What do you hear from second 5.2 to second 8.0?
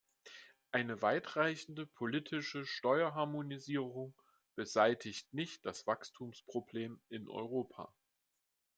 nicht das Wachstumsproblem in Europa.